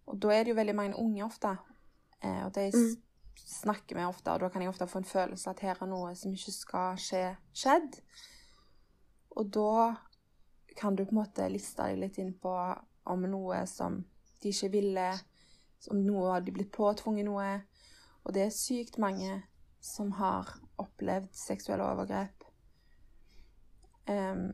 [0.10, 1.54] Og da er det jo veldig mange unge ofte.
[2.24, 2.90] Eh, og de mm.
[3.46, 6.14] Snakker med ofte, og da kan jeg ofte få en følelse at her er noe
[6.18, 7.24] som ikke skal skje,
[7.56, 8.00] skjedd.
[9.40, 9.96] Og da
[10.80, 12.54] kan du på en måte liste deg litt inn på
[13.10, 14.00] om noe som
[14.44, 15.10] de ikke ville,
[15.92, 17.52] om noe hadde blitt påtvunget noe.
[18.26, 19.42] Og det er sykt mange
[19.84, 22.46] som har opplevd seksuelle overgrep.
[24.10, 24.50] Um,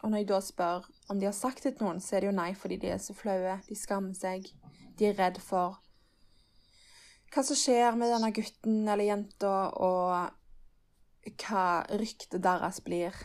[0.00, 2.30] og når jeg da spør om de har sagt det til noen, så er det
[2.30, 3.58] jo nei fordi de er så flaue.
[3.68, 4.48] De skammer seg.
[4.96, 5.80] De er redd for
[7.30, 11.64] hva som skjer med denne gutten eller jenta, og hva
[12.00, 13.16] ryktet deres blir.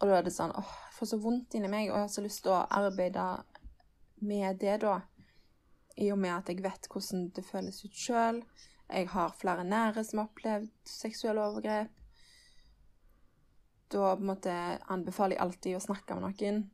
[0.00, 2.14] Og da er det sånn åh, jeg får så vondt inni meg, og jeg har
[2.14, 3.26] så lyst til å arbeide
[4.24, 5.00] med det, da.
[5.96, 8.40] I og med at jeg vet hvordan det føles ut sjøl.
[8.90, 11.92] Jeg har flere nære som har opplevd seksuelle overgrep.
[13.94, 14.54] Da på en måte
[14.90, 16.64] anbefaler jeg alltid å snakke med noen.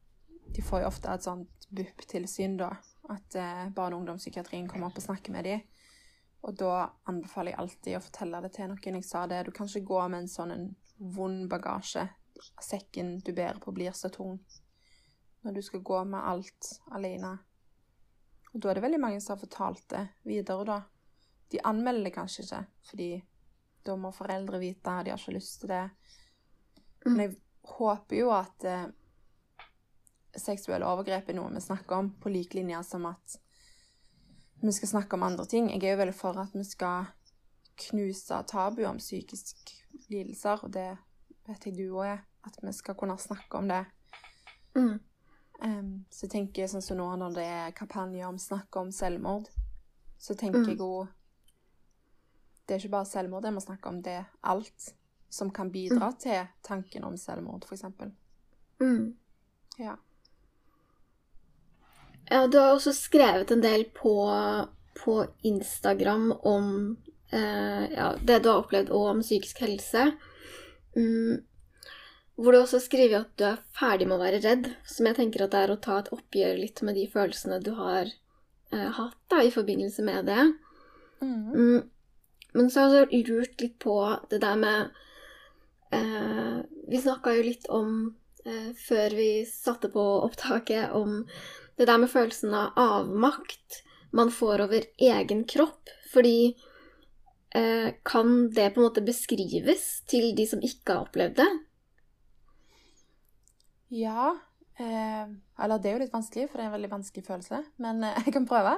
[0.50, 2.72] De får jo ofte et sånt BUP-tilsyn, da.
[3.12, 5.62] At eh, barne- og ungdomspsykiatrien kommer opp og snakker med dem.
[6.46, 8.96] Og da anbefaler jeg alltid å fortelle det til noen.
[9.00, 12.06] Jeg sa det, du kan ikke gå med en sånn en vond bagasje
[12.64, 14.38] sekken du bærer på, blir så tung
[15.40, 17.34] når du skal gå med alt alene.
[18.52, 20.80] Og da er det veldig mange som har fortalt det videre, da.
[21.50, 23.10] De anmelder det kanskje ikke, fordi
[23.86, 25.84] da må foreldre vite, de har ikke lyst til det.
[27.06, 27.22] Men mm.
[27.24, 27.36] jeg
[27.72, 28.84] håper jo at eh,
[30.36, 33.38] seksuelle overgrep er noe vi snakker om, på lik linje som at
[34.60, 35.70] vi skal snakke om andre ting.
[35.72, 37.08] Jeg er jo veldig for at vi skal
[37.80, 39.78] knuse tabu om psykiske
[40.10, 40.90] lidelser, og det
[41.48, 43.84] vet jeg du òg er at vi skal kunne snakke om det.
[44.76, 44.98] Mm.
[45.60, 49.50] Um, så jeg tenker sånn som nå når det er kampanjer om snakk om selvmord,
[50.20, 50.68] så tenker mm.
[50.70, 51.06] jeg jo
[52.68, 54.92] Det er ikke bare selvmord det må snakke om, det er alt
[55.30, 56.18] som kan bidra mm.
[56.22, 57.84] til tanken om selvmord, f.eks.
[58.80, 59.16] Mm.
[59.78, 59.96] Ja.
[62.30, 64.14] Ja, du har også skrevet en del på,
[65.00, 66.66] på Instagram om
[67.32, 70.12] eh, ja, det du har opplevd, og om psykisk helse.
[70.94, 71.40] Mm,
[72.40, 75.44] hvor du også skriver at du er ferdig med å være redd, som jeg tenker
[75.44, 79.18] at det er å ta et oppgjør litt med de følelsene du har eh, hatt
[79.32, 80.44] da, i forbindelse med det.
[81.20, 81.50] Mm.
[81.50, 81.80] Mm.
[82.54, 83.96] Men så har jeg også lurt litt på
[84.30, 85.02] det der med
[85.94, 87.92] eh, Vi snakka jo litt om,
[88.46, 91.26] eh, før vi satte på opptaket, om
[91.80, 93.80] det der med følelsen av avmakt
[94.12, 95.88] man får over egen kropp.
[96.12, 96.52] Fordi
[97.54, 101.50] eh, kan det på en måte beskrives til de som ikke har opplevd det?
[104.02, 104.34] Ja.
[104.76, 105.30] Eh,
[105.62, 108.20] eller det er jo litt vanskelig, for det er en veldig vanskelig følelse, men eh,
[108.26, 108.74] jeg kan prøve.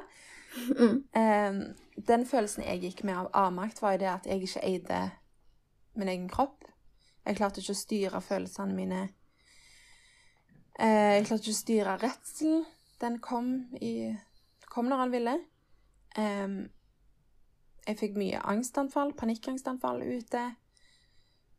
[0.77, 1.01] Mm.
[1.17, 5.01] Eh, den følelsen jeg gikk med av avmakt, var jo det at jeg ikke eide
[5.99, 6.63] min egen kropp.
[7.27, 9.03] Jeg klarte ikke å styre følelsene mine.
[10.79, 12.65] Eh, jeg klarte ikke å styre redselen.
[13.03, 14.15] Den kom, i,
[14.71, 15.35] kom når han ville.
[16.19, 16.57] Um,
[17.87, 20.43] jeg fikk mye angstanfall, panikkangstanfall ute.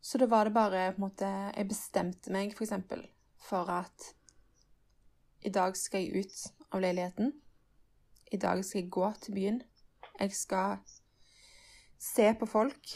[0.04, 3.06] Så da var det bare på en måte Jeg bestemte meg for eksempel
[3.40, 4.14] for at
[5.44, 7.32] i dag skal jeg ut av leiligheten.
[8.32, 9.62] I dag skal jeg gå til byen.
[10.20, 10.78] Jeg skal
[12.00, 12.94] se på folk.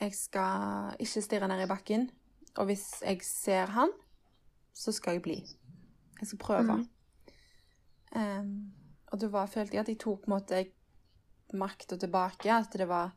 [0.00, 2.10] Jeg skal ikke stirre ned i bakken.
[2.56, 3.90] Og hvis jeg ser han,
[4.74, 5.38] så skal jeg bli.
[6.20, 6.76] Jeg skal prøve.
[6.76, 6.88] Mhm.
[8.16, 8.72] Um,
[9.12, 12.52] og da følte jeg at jeg tok på en makta tilbake.
[12.52, 13.12] At det var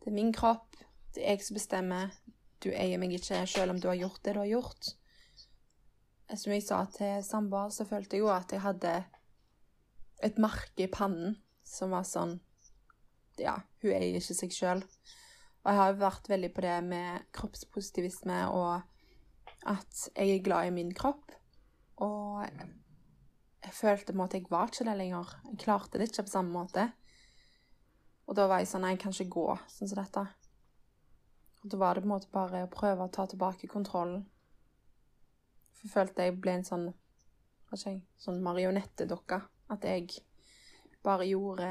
[0.00, 0.76] Det er min kropp.
[1.14, 2.10] Det er jeg som bestemmer.
[2.62, 4.94] Du eier meg ikke, selv om du har gjort det du har gjort.
[6.34, 9.04] Som jeg sa til samboer, så følte jeg jo at jeg hadde
[10.22, 12.40] et merke i pannen som var sånn
[13.38, 14.82] Ja, hun eier ikke seg sjøl.
[15.62, 18.82] Og jeg har jo vært veldig på det med kroppspositivisme og
[19.70, 21.30] at jeg er glad i min kropp.
[22.02, 22.42] Og
[23.62, 25.36] jeg følte på en måte jeg var ikke det lenger.
[25.50, 26.88] Jeg klarte det ikke på samme måte.
[28.26, 30.24] Og da var jeg sånn Nei, jeg kan ikke gå sånn som dette.
[31.62, 34.24] Og da var det på en måte bare å prøve å ta tilbake kontrollen.
[35.76, 36.88] For jeg følte jeg ble en sånn
[37.68, 39.38] hva skal jeg, sånn marionettedokke.
[39.72, 40.10] At jeg
[41.06, 41.70] bare gjorde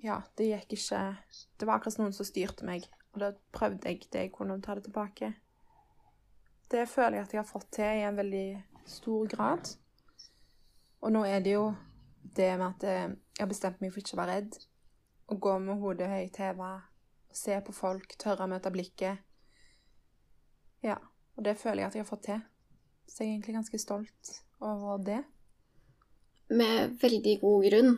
[0.00, 4.06] Ja, det gikk ikke Det var akkurat noen som styrte meg, og da prøvde jeg
[4.10, 5.32] det jeg kunne ta det tilbake.
[6.70, 8.48] Det føler jeg at jeg har fått til i en veldig
[8.88, 9.72] stor grad.
[11.00, 11.70] Og nå er det jo
[12.36, 14.58] det med at eh, jeg har bestemt meg for ikke å være redd.
[15.30, 16.70] Å gå med hodet høyt heva,
[17.32, 19.22] se på folk, tørre å møte blikket.
[20.84, 20.96] Ja,
[21.36, 22.42] og det føler jeg at jeg har fått til.
[23.06, 25.20] Så jeg er egentlig ganske stolt over det.
[26.50, 27.92] Med veldig god grunn.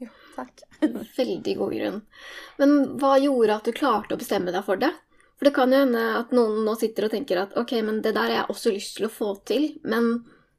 [0.00, 0.62] Jo, takk.
[1.20, 1.98] Veldig god grunn.
[2.56, 4.88] Men hva gjorde at du klarte å bestemme deg for det?
[5.40, 8.12] For det kan jo hende at noen nå sitter og tenker at ok, men det
[8.12, 10.10] der har jeg også lyst til å få til, men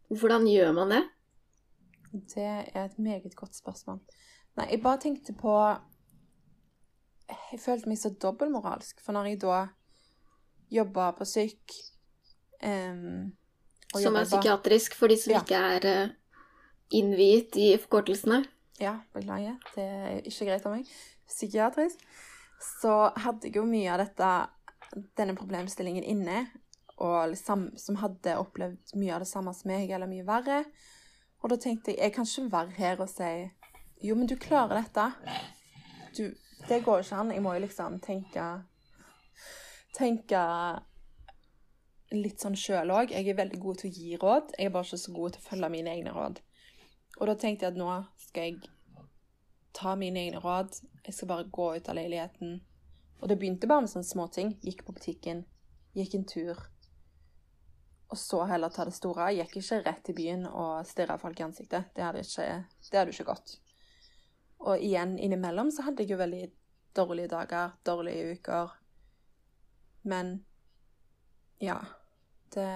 [0.10, 1.02] hvordan gjør man det?
[2.34, 4.00] Det er et meget godt spørsmål.
[4.58, 5.54] Nei, jeg bare tenkte på
[7.30, 9.60] Jeg følte meg så dobbeltmoralsk, for når jeg da
[10.74, 11.76] jobba på syk
[12.66, 13.30] um,
[13.94, 15.44] Som er psykiatrisk, for de som Ja.
[15.46, 16.12] ikke er eh,
[16.98, 18.42] innviet i forkortelsene.
[18.82, 19.62] Ja, beklager.
[19.76, 20.90] Det er ikke greit av meg.
[21.30, 22.02] Psykiatrisk.
[22.82, 24.32] Så hadde jeg jo mye av dette,
[25.18, 26.46] denne problemstillingen inne,
[27.02, 30.64] og liksom, som hadde opplevd mye av det samme som meg, eller mye verre.
[31.42, 33.32] Og da tenkte jeg jeg kan ikke være her og si
[34.02, 35.08] jo, men du klarer dette.
[36.18, 36.24] Du,
[36.68, 37.32] det går ikke an.
[37.32, 38.46] Jeg må jo liksom tenke
[39.92, 40.40] Tenke
[42.16, 43.12] litt sånn sjøl òg.
[43.12, 44.54] Jeg er veldig god til å gi råd.
[44.56, 46.40] Jeg er bare ikke så god til å følge mine egne råd.
[47.20, 47.90] Og da tenkte jeg at nå
[48.24, 48.72] skal jeg
[49.76, 50.80] ta mine egne råd.
[51.06, 52.62] Jeg skal bare gå ut av leiligheten.
[53.22, 54.56] Og det begynte bare med sånne småting.
[54.66, 55.44] Gikk på butikken,
[55.98, 56.62] gikk en tur.
[58.12, 59.30] Og så heller ta det store.
[59.32, 61.94] Jeg gikk ikke rett til byen og stirra folk i ansiktet.
[61.96, 62.48] Det hadde ikke,
[62.90, 63.56] det hadde ikke gått.
[64.62, 66.44] Og igjen innimellom så hadde jeg jo veldig
[66.98, 68.76] dårlige dager, dårlige uker.
[70.04, 70.36] Men
[71.62, 71.80] ja.
[72.52, 72.68] Det,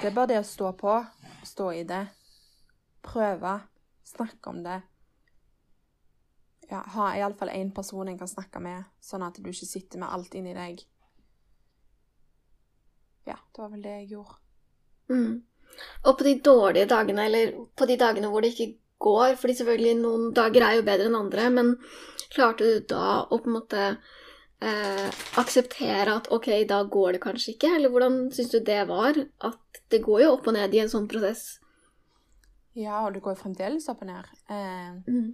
[0.00, 0.98] det er bare det å stå på,
[1.46, 2.02] stå i det
[3.04, 3.60] prøve,
[4.04, 4.80] snakke om det.
[6.70, 10.12] Ja, ha iallfall én person en kan snakke med, sånn at du ikke sitter med
[10.14, 10.80] alt inni deg.
[13.28, 14.38] Ja, det var vel det jeg gjorde.
[15.12, 15.42] Mm.
[16.06, 18.74] Og på de dårlige dagene, eller på de dagene hvor det ikke
[19.04, 21.72] går, fordi selvfølgelig noen dager er jo bedre enn andre, men
[22.34, 23.82] klarte du da å på en måte
[24.64, 27.74] eh, akseptere at ok, da går det kanskje ikke?
[27.76, 29.18] Eller hvordan syns du det var?
[29.44, 31.58] At det går jo opp og ned i en sånn prosess.
[32.74, 34.30] Ja, og det går fremdeles opp og ned.
[34.48, 35.32] Eh, Mm.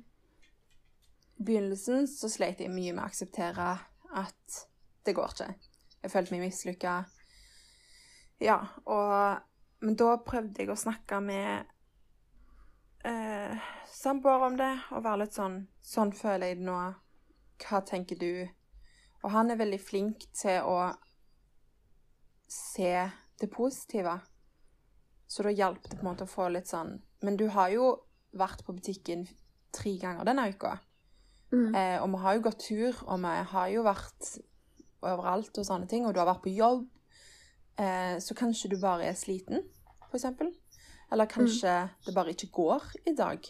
[1.40, 3.72] Begynnelsen så slet jeg mye med å akseptere
[4.20, 4.61] at
[5.07, 5.48] det går ikke.
[6.03, 6.94] Jeg følte meg mislykka.
[8.40, 9.46] Ja, og
[9.81, 11.64] Men da prøvde jeg å snakke med
[13.09, 16.81] eh, samboer om det, og være litt sånn Sånn føler jeg det nå.
[17.64, 18.44] Hva tenker du?
[19.24, 20.92] Og han er veldig flink til å
[22.50, 22.92] se
[23.40, 24.18] det positive.
[25.26, 27.90] Så da hjalp det på en måte å få litt sånn Men du har jo
[28.37, 29.24] vært på butikken
[29.72, 30.76] tre ganger denne uka.
[31.50, 31.74] Mm.
[31.74, 34.32] Eh, og vi har jo gått tur, og vi har jo vært
[35.00, 36.86] overalt og sånne ting, og du har vært på jobb.
[37.80, 39.64] Eh, så kanskje du bare er sliten,
[40.12, 40.52] eksempel.
[41.10, 41.72] Eller kanskje
[42.06, 43.46] det bare ikke går i dag.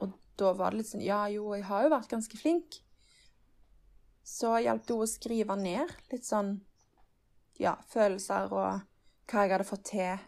[0.00, 2.80] Og da var det litt sånn Ja, jo, jeg har jo vært ganske flink.
[4.26, 6.58] Så hjalp det henne å skrive ned litt sånn
[7.58, 8.82] Ja, følelser og
[9.28, 10.18] hva jeg hadde fått til.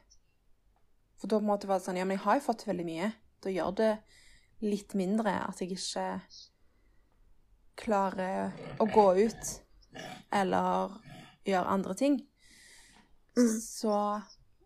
[1.18, 2.86] For da på en måte var det sånn Ja, men jeg har jo fått veldig
[2.86, 3.12] mye.
[3.42, 3.92] Da gjør det
[4.64, 6.07] litt mindre at jeg ikke
[7.81, 9.53] klarer å gå ut
[10.37, 10.96] eller
[11.49, 12.20] gjøre andre ting.
[13.38, 13.51] Mm.
[13.62, 13.94] Så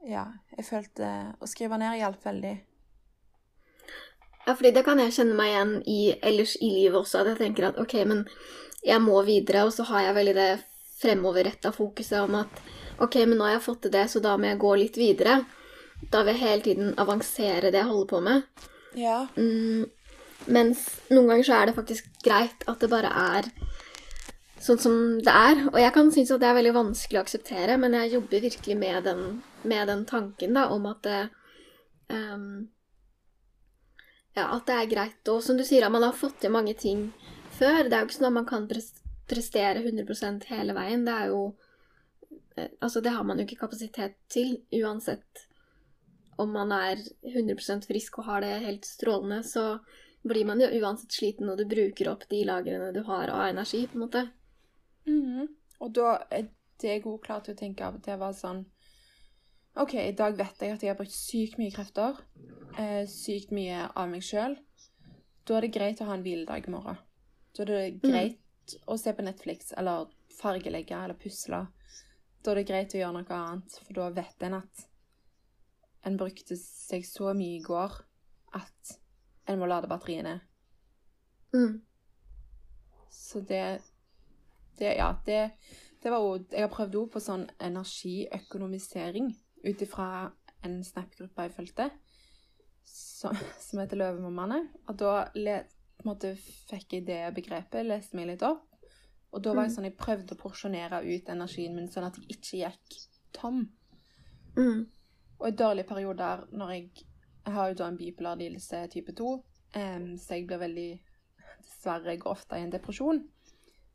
[0.08, 0.24] ja,
[0.56, 2.54] jeg følte Å skrive ned hjalp veldig.
[4.44, 7.40] Ja, fordi det kan jeg kjenne meg igjen i ellers i livet også, at jeg
[7.40, 8.24] tenker at ok, men
[8.84, 10.48] jeg må videre, og så har jeg veldig det
[11.00, 12.60] fremoverretta fokuset om at
[13.00, 15.38] ok, men nå har jeg fått til det, så da må jeg gå litt videre.
[16.12, 18.68] Da vil jeg hele tiden avansere det jeg holder på med.
[18.98, 19.24] Ja.
[19.36, 19.86] Mm,
[20.46, 23.48] mens noen ganger så er det faktisk greit at det bare er
[24.64, 25.64] sånn som det er.
[25.72, 28.76] Og jeg kan synes at det er veldig vanskelig å akseptere, men jeg jobber virkelig
[28.80, 29.24] med den,
[29.64, 31.20] med den tanken da, om at det,
[32.12, 32.66] um,
[34.34, 35.20] ja, at det er greit.
[35.32, 37.08] Og som du sier, at man har fått til mange ting
[37.58, 37.84] før.
[37.86, 41.04] Det er jo ikke sånn at man kan prestere 100% hele veien.
[41.06, 41.42] Det er jo
[42.56, 45.46] eh, Altså, det har man jo ikke kapasitet til uansett
[46.38, 49.78] om man er 100% frisk og har det helt strålende, så
[50.24, 53.84] blir man jo uansett sliten når du bruker opp de lagrene du har av energi,
[53.86, 54.28] på en måte.
[55.06, 55.48] Mhm.
[55.84, 56.48] Og da er
[56.80, 58.64] det jeg òg klar til å tenke av og til var sånn
[59.76, 62.20] OK, i dag vet jeg at jeg har brukt sykt mye krefter.
[62.78, 64.54] Eh, sykt mye av meg sjøl.
[65.44, 67.00] Da er det greit å ha en hviledag i morgen.
[67.56, 70.06] Da er det greit å se på Netflix eller
[70.38, 71.66] fargelegge eller pusle.
[72.44, 74.86] Da er det greit å gjøre noe annet, for da vet en at
[76.04, 77.96] en brukte seg så mye i går
[78.58, 78.94] at
[79.50, 80.38] en må lade batteriene.
[81.54, 81.82] Mm.
[83.10, 83.80] Så det,
[84.78, 85.50] det Ja, det,
[86.02, 89.30] det var jo Jeg har prøvd òg på sånn energiøkonomisering
[89.64, 90.08] ut ifra
[90.64, 91.86] en Snap-gruppe jeg fulgte,
[92.88, 94.60] som, som heter Løvemammaene.
[94.88, 95.58] Og da le,
[96.04, 98.66] måte fikk jeg det begrepet, leste meg litt opp.
[99.34, 102.36] Og da var jeg sånn Jeg prøvde å porsjonere ut energien min sånn at jeg
[102.36, 102.98] ikke gikk
[103.34, 103.64] tom.
[104.54, 104.84] Mm.
[105.38, 106.90] Og i dårlige perioder når jeg
[107.44, 109.32] Jeg har jo da en bipolar lidelse type 2,
[109.76, 111.02] um, så jeg blir veldig
[111.60, 113.20] Dessverre, jeg går ofte i en depresjon.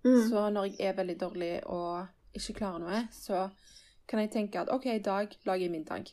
[0.03, 0.29] Mm.
[0.29, 3.49] Så når jeg er veldig dårlig og ikke klarer noe, så
[4.07, 6.11] kan jeg tenke at OK, i dag lager jeg middag.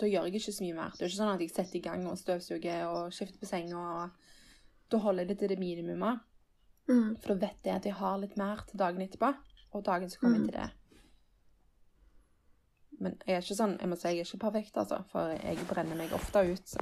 [0.00, 0.94] Da gjør jeg ikke så mye mer.
[0.94, 3.82] Det er ikke sånn at jeg setter i gang og støvsuger og skifter på senga.
[4.02, 6.24] og Da holder jeg det til det minimumet.
[6.88, 7.16] Mm.
[7.22, 9.30] For da vet jeg at jeg har litt mer til dagen etterpå,
[9.72, 10.48] og dagen som kommer mm.
[10.48, 10.70] til det.
[13.02, 15.66] Men jeg er ikke sånn, jeg må si jeg er ikke perfekt, altså, for jeg
[15.70, 16.76] brenner meg ofte ut.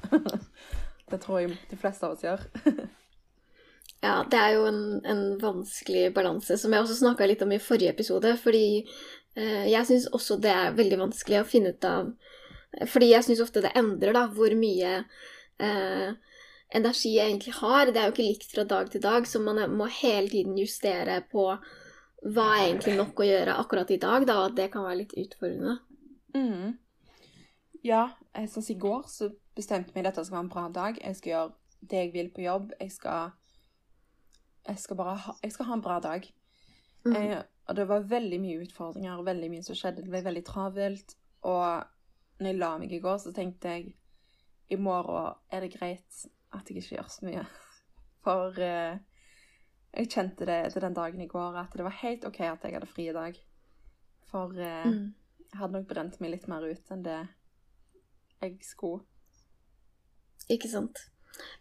[1.12, 2.44] det tror jeg de fleste av oss gjør.
[4.03, 7.61] Ja, det er jo en, en vanskelig balanse, som jeg også snakka litt om i
[7.62, 8.33] forrige episode.
[8.42, 12.11] Fordi eh, jeg syns også det er veldig vanskelig å finne ut av
[12.90, 14.96] Fordi jeg syns ofte det endrer da, hvor mye
[15.62, 16.09] eh,
[16.75, 17.92] energi jeg egentlig har.
[17.92, 21.20] Det er jo ikke likt fra dag til dag, så man må hele tiden justere
[21.31, 21.46] på
[22.22, 25.14] hva er egentlig nok å gjøre akkurat i dag, da, og det kan være litt
[25.18, 25.79] utfordrende.
[26.35, 26.79] Mhm.
[27.85, 30.99] Ja, sånn som i går så bestemte jeg meg dette skal være en bra dag.
[31.03, 31.53] Jeg skal gjøre
[31.90, 32.73] det jeg vil på jobb.
[32.81, 33.33] Jeg skal,
[34.68, 36.29] jeg skal bare ha, jeg skal ha en bra dag.
[37.05, 37.16] Mm.
[37.16, 40.05] Eh, og det var veldig mye utfordringer og veldig mye som skjedde.
[40.05, 41.16] Det ble veldig travelt.
[41.42, 41.83] Og
[42.38, 43.95] når jeg la meg i går, så tenkte jeg
[44.71, 47.42] i morgen er det greit at jeg ikke gjør så mye.
[48.25, 49.01] For eh,
[49.92, 52.77] jeg kjente det etter den dagen i går at det var helt OK at jeg
[52.79, 53.42] hadde fri i dag.
[54.31, 55.11] For eh, Mm.
[55.52, 57.18] Jeg hadde nok brent meg litt mer ut enn det
[58.42, 59.04] jeg skulle.
[60.50, 60.98] Ikke sant.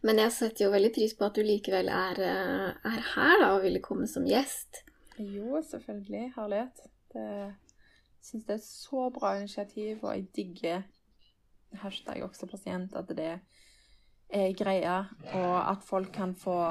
[0.03, 3.51] Men jeg setter jo veldig pris på at du likevel er, eh, er her da,
[3.55, 4.81] og ville komme som gjest.
[5.19, 6.31] Jo, selvfølgelig.
[6.35, 6.81] Herlighet.
[7.11, 7.27] Det
[8.23, 10.83] syns det er så bra initiativ, og jeg digger
[11.81, 13.33] hashtag også pasient, at det
[14.31, 16.61] er greia, og at folk kan få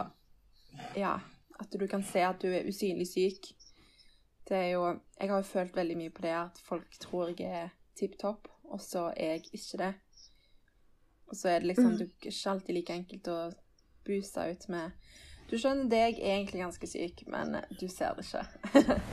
[0.97, 1.19] Ja,
[1.61, 3.51] at du kan se at du er usynlig syk.
[4.51, 4.85] Det er jo
[5.21, 8.49] Jeg har jo følt veldig mye på det at folk tror jeg er tipp topp,
[8.65, 9.95] og så er jeg ikke det.
[11.31, 13.41] Og så er det liksom du, er ikke alltid like enkelt å
[14.07, 14.91] booste ut med
[15.51, 19.01] Du skjønner det, jeg er egentlig ganske syk, men du ser det ikke.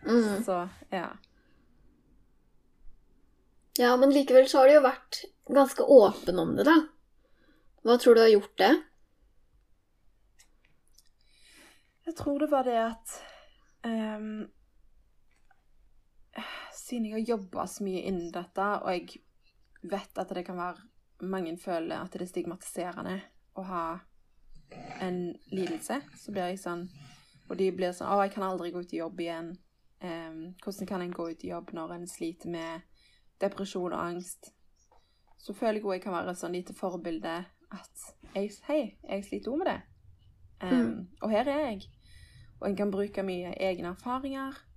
[0.00, 0.44] Mm.
[0.44, 0.54] så
[0.88, 1.10] ja.
[3.76, 6.78] Ja, men likevel så har du jo vært ganske åpen om det, da.
[7.84, 8.70] Hva tror du har gjort det?
[12.08, 13.14] Jeg tror det var det at
[13.84, 14.48] ehm,
[16.90, 19.20] Siden jeg har jobba så mye innen dette, og jeg
[19.82, 20.88] vet at det kan være
[21.20, 23.18] Mange føler at det er stigmatiserende
[23.60, 23.82] å ha
[25.04, 25.18] en
[25.52, 26.86] lidelse, så blir jeg sånn
[27.50, 29.50] Og de blir sånn 'Å, jeg kan aldri gå ut i jobb igjen'.
[30.00, 32.82] Um, hvordan kan en gå ut i jobb når en sliter med
[33.40, 34.54] depresjon og angst?
[35.38, 39.24] Så føler jeg òg jeg kan være et sånn lite forbilde at jeg, Hei, jeg
[39.24, 39.80] sliter òg med det.
[40.62, 41.08] Um, Mm.
[41.22, 41.82] Og her er jeg.
[42.60, 44.69] Og en kan bruke mye egne erfaringer.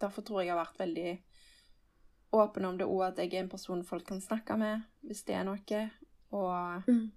[0.00, 1.22] Derfor tror jeg jeg har vært veldig
[2.32, 5.34] åpen om det òg, at jeg er en person folk kan snakke med hvis det
[5.34, 5.80] er noe.
[6.30, 7.10] Og Mm.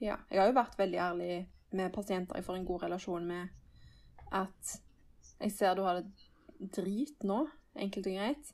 [0.00, 3.48] ja, jeg har jo vært veldig ærlig med pasienter jeg får en god relasjon med,
[4.32, 4.80] at
[5.40, 8.52] jeg ser du har det drit nå, enkelt og greit.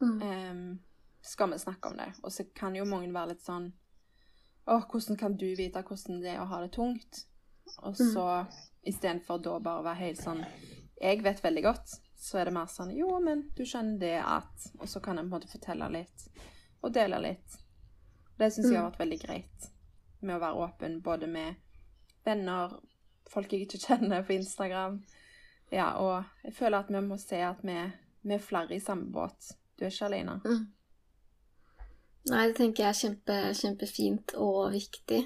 [0.00, 0.22] Mm.
[0.22, 0.80] Um,
[1.22, 2.12] skal vi snakke om det?
[2.22, 3.72] Og så kan jo mange være litt sånn
[4.66, 7.24] Å, hvordan kan du vite hvordan det er å ha det tungt?
[7.82, 8.46] Og så
[8.86, 10.44] istedenfor da bare være helt sånn
[11.00, 11.96] Jeg vet veldig godt.
[12.20, 15.24] Så er det mer sånn Jo, men du skjønner det at Og så kan jeg
[15.24, 16.26] på en måte fortelle litt
[16.80, 17.56] og dele litt.
[18.40, 19.66] Det syns jeg har vært veldig greit
[20.24, 21.58] med å være åpen både med
[22.24, 22.72] venner,
[23.28, 24.96] folk jeg ikke kjenner på Instagram.
[25.68, 27.76] Ja, og jeg føler at vi må se at vi,
[28.24, 29.52] vi er flere i samme båt.
[29.76, 30.38] Du er ikke alene.
[30.40, 30.64] Mm.
[32.30, 35.20] Nei, det tenker jeg er kjempe, kjempefint og viktig.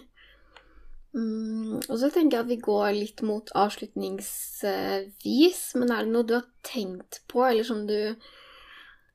[1.14, 6.26] Mm, og så tenker jeg at vi går litt mot avslutningsvis, men er det noe
[6.26, 8.14] du har tenkt på, eller som du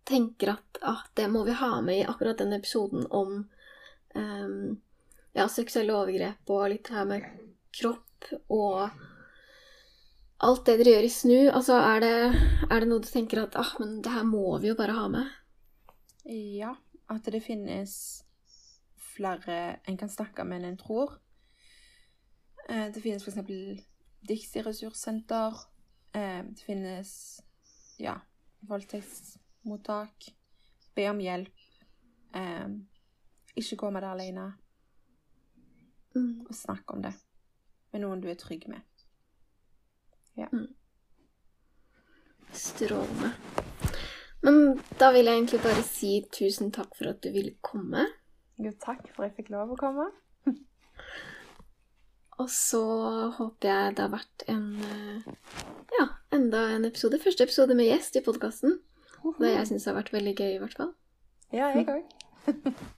[0.09, 3.49] tenker at ah, det må vi ha med i akkurat den episoden om
[4.15, 4.79] um,
[5.35, 7.21] ja, seksuelle overgrep og litt her med
[7.75, 8.89] kropp og
[10.39, 11.49] alt det dere gjør i SNU?
[11.51, 12.15] Altså, er det,
[12.69, 15.07] er det noe du tenker at ah, men det her må vi jo bare ha
[15.11, 15.27] med?
[16.29, 16.75] Ja,
[17.11, 18.23] at det finnes
[19.15, 21.09] flere en kan snakke med enn en tror.
[22.69, 23.83] Eh, Det finnes f.eks.
[24.27, 25.53] Dixie ressurssenter.
[26.13, 27.41] Eh, Det finnes
[27.97, 28.19] ja,
[28.59, 30.33] voldtektsmottak.
[30.95, 31.55] Be om hjelp.
[32.35, 32.67] Eh,
[33.55, 34.53] Ikke gå med det alene.
[36.15, 36.45] Mm.
[36.47, 37.13] Og snakk om det
[37.91, 38.81] med noen du er trygg med.
[42.53, 43.33] Strålende.
[44.41, 48.05] Men da vil jeg egentlig bare si tusen takk for at du ville komme.
[48.57, 50.07] Jo, takk for at jeg fikk lov å komme.
[52.39, 52.81] Og så
[53.35, 55.33] håper jeg det har vært en eh,
[55.97, 57.19] ja, enda en episode.
[57.19, 58.79] Første episode med gjest i podkasten.
[59.41, 60.93] Det jeg syns har vært veldig gøy, i hvert fall.
[61.51, 62.95] Ja, jeg òg.